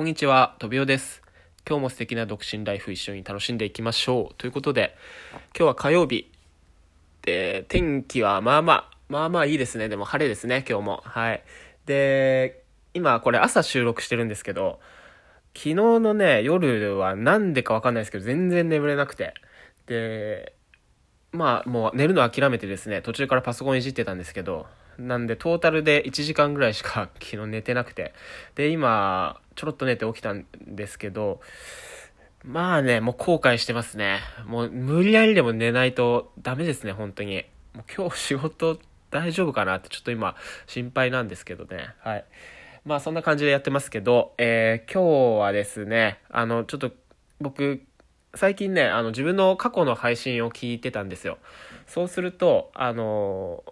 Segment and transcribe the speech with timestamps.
[0.00, 1.20] こんにちは、とびおです。
[1.68, 4.34] 今日も素敵な独身ライフ一緒に楽しんでいきましょう。
[4.38, 4.96] ということで、
[5.54, 6.32] 今日は火曜日。
[7.20, 9.90] で、天気はまあまあ、まあまあいいですね。
[9.90, 11.02] でも晴れですね、今日も。
[11.04, 11.42] はい。
[11.84, 14.80] で、今これ朝収録してるんですけど、
[15.54, 19.34] 昨日のね、夜はなんでかわかんないですけど、全然眠れなくて。
[19.84, 20.54] で、
[21.30, 24.66] まあもう寝るの諦めてですね、途中からパソコンいじってたんですけど、
[25.06, 28.12] なんでトータルで1時間ぐらいしか 昨日寝てなくて。
[28.54, 31.40] で、今、ちょろっと寝て起きたんですけど、
[32.44, 34.20] まあね、もう後悔してますね。
[34.46, 37.44] もう無理やりでも寝ないとダメですね、本当に。
[37.74, 38.78] もう今日仕事
[39.10, 41.90] 大丈夫かなってちょっと今心配なんですけどね。
[42.00, 42.24] はい。
[42.84, 46.92] まあそんな感じでやってますけど、えー今日はですね、あの、ちょっと
[47.40, 47.82] 僕、
[48.34, 51.38] 最近ね、あの自分の過去の配信を聞いてたんですよ。
[51.86, 53.64] そうすると、あの、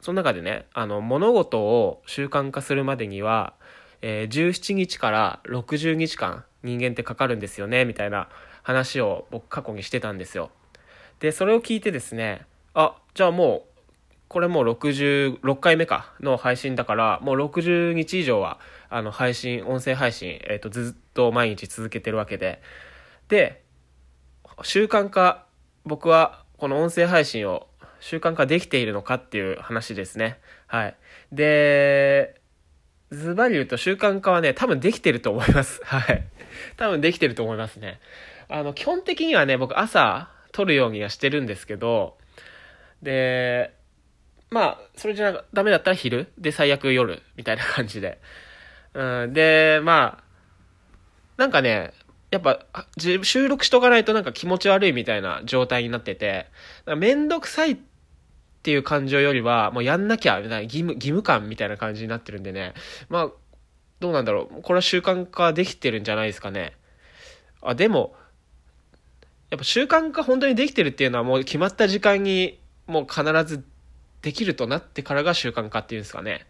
[0.00, 3.54] その中でね、あの、物事を習慣化するまでには、
[4.02, 8.28] えー17日から60日間人間ってかかるんですよね、みたいな
[8.62, 10.50] 話を僕過去にしてたんですよ。
[11.20, 13.70] で、それを聞いてですね、あ、じゃあもう、
[14.28, 22.62] これもう66回目かの配信だから、もう60日以上は、あの、配信、音声配信、えっ、と、ずっと毎日続けてるわけで。
[23.28, 23.62] で、
[24.62, 25.46] 習慣化、
[25.84, 27.66] 僕はこの音声配信を
[28.00, 30.38] 習慣化できているのかっていう話ですね。
[30.66, 30.96] はい。
[31.32, 32.40] で、
[33.10, 35.80] ズバリ言うと習慣化はね、多分できてると思います。
[35.86, 36.24] はい。
[36.76, 38.00] 多分できてると思いますね。
[38.48, 42.18] あの、基本的にはね、僕朝撮るようにはしてるんですけど、
[43.02, 43.74] で、
[44.50, 48.18] まあ、それじゃダメだったら昼で、最悪夜みたいな感じで。
[48.94, 50.24] うん、で、まあ、
[51.36, 51.92] なんかね、
[52.30, 52.64] やっぱ、
[52.98, 56.46] 収録しとかないとなんか気持ち悪いみたいな状態になってて、
[56.96, 57.76] めんどくさいっ
[58.60, 62.74] っていう感情よりは、もうやんなきゃ、みたいな義務、義務感みたいな感じになってるんでね。
[63.08, 63.30] まあ、
[64.00, 64.62] どうなんだろう。
[64.62, 66.74] これは習慣化できてるんじゃないですかね。
[67.62, 68.14] あ、でも、
[69.48, 73.64] やっぱ習慣化本当にできてるっていうのはもう決まった時間にもう必ず
[74.20, 76.46] できるとなってからが習慣化っていうんですかね。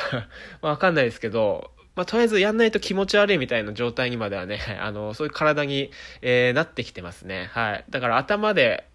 [0.60, 5.90] わかんないですけど、まあとりあえずやんないと気持ち悪いみたいな状態にまではね、あの、そういう体に、
[6.20, 7.48] えーなってきてますね。
[7.52, 7.84] はい。
[7.88, 8.86] だから頭で、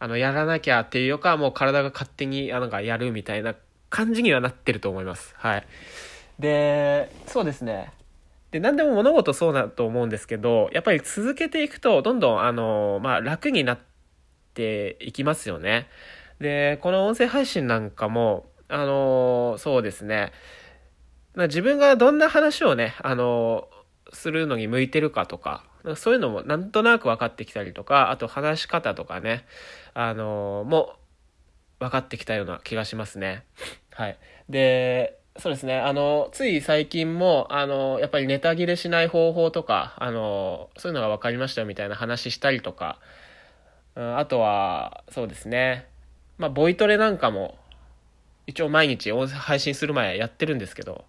[0.00, 3.54] あの、やらなきゃっていうよりかはもう体が勝手に、あなんかやるみたいな
[3.90, 5.34] 感じにはなってると思います。
[5.36, 5.66] はい。
[6.38, 7.92] で、そうですね。
[8.50, 13.78] で、何でも物事そうだと思うんですけど、やっぱり続けていくと、どんどん、あの、まあ、楽になっ
[14.54, 15.86] ていきますよね。
[16.40, 20.32] で、この音声配信なんかも、あの、そうですね。
[21.34, 23.68] ま自分がどんな話をね、あの、
[24.12, 25.64] するのに向いてるかとか、
[25.96, 29.44] そういうのもなんとなく分かってきたりとか、あと話し方とかね、
[29.94, 30.96] あの、も
[31.78, 33.44] 分かってきたような気がしますね。
[33.92, 34.18] はい。
[34.48, 35.78] で、そうですね。
[35.78, 42.98] あの、つい最近も、あの、やっぱりネタ切れしない方法とか、あの、そういうのが分かりましたよみたいな話したりとか、
[43.96, 45.88] うんあとは、そうですね。
[46.38, 47.58] まあ、ボイトレなんかも、
[48.46, 51.04] 一応毎日配信する前やってるんですけど、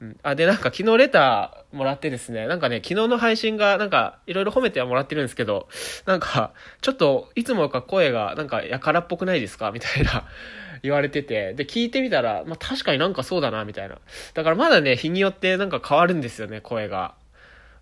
[0.00, 5.68] うん、あ、で、なんか昨日レターもらってですね、なんかね、昨日の配信がなんかいろいろ褒めてはもらってるんですけど、
[6.04, 6.52] なんか、
[6.82, 9.72] ちょっといつもか声がなんかやからっぽくないですか？
[9.72, 10.28] みたいな
[10.82, 13.96] 言われてて、で、聞いてみたら、まあ確かになんかそうだな、みたいな。
[14.34, 17.14] だからまだね、日によってなんか変わるんですよね、声が。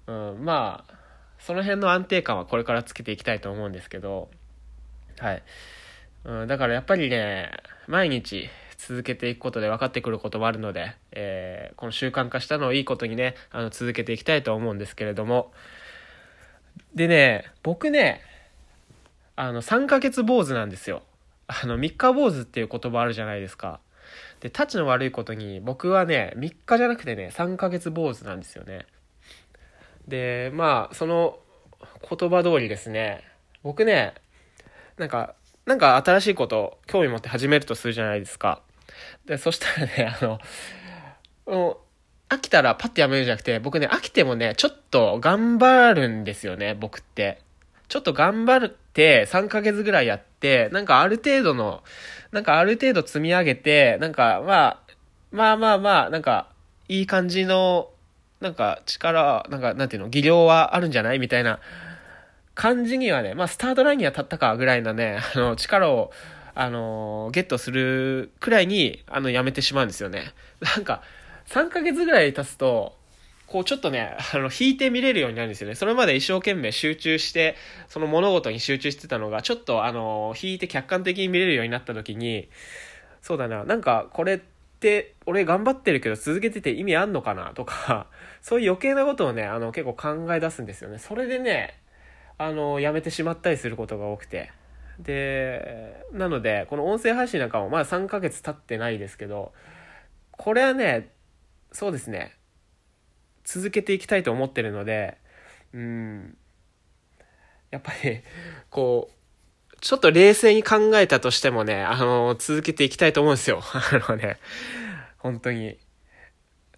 [0.07, 0.95] うん、まあ、
[1.41, 4.31] その辺の安定感はこれからつけていきたいと思うんですけど、
[5.19, 5.43] はい。
[6.25, 7.51] うん、だからやっぱりね、
[7.87, 8.49] 毎日
[8.87, 15.53] 続けていくことで分かってくることもあるので、えーこの習慣化したのをいいことにね、あの続けていきたいと思うんですけれども、
[16.95, 18.21] でね、僕ね、
[19.37, 21.03] あの、3ヶ月坊主なんですよ。
[21.47, 23.81] あの、3日坊主っていう言葉あるじゃないですか。
[24.41, 28.87] で、タチの悪いことに、僕はね、3日じゃなくてね、3ヶ月坊主なんですよね。
[30.07, 31.39] で、まあ、その
[32.09, 33.25] 言葉通りですね、
[33.63, 34.15] 僕ね、
[34.97, 35.35] なんか、
[35.67, 38.63] なんか新しいこと興味持って始めるとするじゃないですか。
[39.27, 40.39] で、そしたらね、 あの、
[41.47, 41.77] もう
[42.35, 47.41] 飽きたらパッてやめるんじゃなくて、僕ね、飽きてもね、ちょっと頑張るんですよね、僕って。
[47.89, 51.83] ちょっと頑張って3ヶ月ぐらいやって、なんかある程度の、
[52.33, 54.79] なんかある程度積み上げて、なんかまあ、
[55.31, 56.49] まあまあまあ、なんか
[56.89, 57.91] いい感じの、
[58.41, 61.19] なんか力、なんかなんていうの、技量はあるんじゃない？
[61.19, 61.61] みたいな
[62.55, 66.11] 感じにはね、まあスタートラインには立ったかぐらいなね、あの、力を、
[66.55, 70.33] あの、ゲットするくらいに、あの、やめてしまうんですよね。
[70.77, 71.03] なんか、
[71.47, 72.97] 3ヶ月ぐらい経つと、
[73.47, 75.75] こうちょっとね、あの、引いて見れるようになるんですよね。
[75.75, 77.57] それまで一生懸命集中して、
[77.89, 82.49] その物事に集中してたのが、ちょっとあの、引いて客観的に見れるようになった時に、
[83.21, 84.39] そうだな、なんかこれっ
[84.81, 88.07] て、俺頑張ってるけど続けてて意味あんのかなとか、
[88.41, 89.95] そういう余計なことをね、あの、結構
[90.27, 90.99] 考え出すんですよね。
[90.99, 91.79] それでね、
[92.39, 94.51] あの、やめてしまったりすることが多くて。
[94.99, 99.53] で、なので、この音声配信なんかもまだ3ヶ月経ってないですけど、
[100.31, 101.11] これはね、
[101.73, 102.37] そうですね、
[103.45, 105.19] 続けていきたいと思ってるので、
[105.73, 106.37] うん、
[107.71, 108.21] やっぱり、
[108.71, 109.15] こう、
[109.81, 113.61] ちょっと冷静に考えたとしてもね、あの、続けていきたいと思うんですよ。
[113.63, 114.39] あのね、
[115.19, 115.79] 本当に。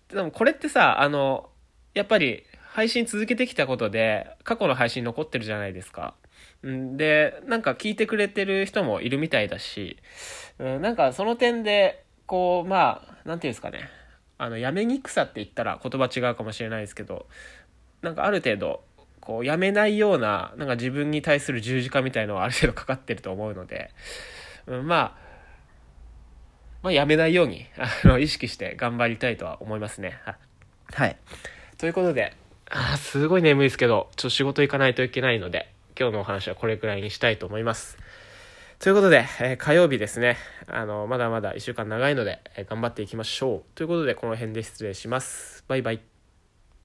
[0.08, 1.50] でもこれってさ、あの、
[1.94, 6.14] やっぱり配信続けてきたことで、過去の配信残ってるじゃないですか。
[6.66, 9.96] んで、なんか聞いてくれてる人もいるみたいだし、
[10.58, 13.88] うん、なんかその点で、こう、まあ、なんていうんですかね。
[14.38, 17.26] あの、やめにくさって言ったら言葉違うかもしれないですけど、
[18.02, 18.84] なんかある程度、
[19.20, 23.90] こう、やめないような、なんか自分に対する十字架みたいのはある程度かかってると思うので、
[24.66, 25.26] うん、まあ、
[26.82, 30.20] まあ、やめないように、あの、意識して頑張りたいとは思いますね。
[30.92, 31.16] はい。
[31.78, 32.34] ということで、
[32.70, 37.96] あすごい眠いですけど、ちょっと仕事行かないといけないので、今日のお話はこれくらいにしたいと思います。
[38.78, 40.36] ということで、えー、火曜日ですね。
[40.68, 43.62] あの、まだまだ1週間長いので、えー、頑張っていきましょう。
[43.74, 45.64] ということで、この辺で失礼します。
[45.66, 46.15] バイバイ。